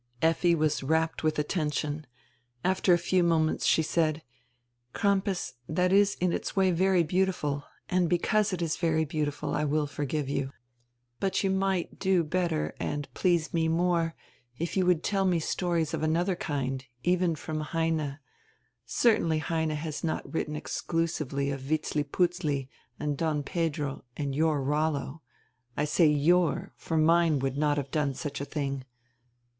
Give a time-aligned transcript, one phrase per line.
[0.23, 2.07] Effi was rapt with attention.
[2.65, 4.23] After a few moments she said:
[4.93, 9.63] "Crampas, diat is in its way very beautiful, and because it is very beautiful I
[9.63, 10.53] will forgive you.
[11.19, 14.15] But you might do better, and please me more,
[14.57, 18.17] if you would tell stories of anotiier kind, even from Heine.
[18.87, 25.21] Certainly Heine has not written exclusively of Vitzliputzli and Don Pedro and your Rollo.
[25.77, 28.83] I say your, for mine would not have done such a thing.